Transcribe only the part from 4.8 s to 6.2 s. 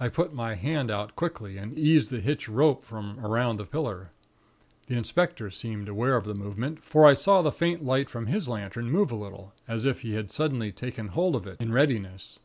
The inspector seemed aware